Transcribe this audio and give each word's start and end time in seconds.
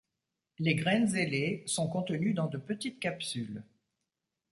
Les 0.57 0.73
graines 0.73 1.15
ailées 1.15 1.61
sont 1.67 1.87
contenues 1.87 2.33
dans 2.33 2.47
de 2.47 2.57
petites 2.57 2.99
capsules. 2.99 3.63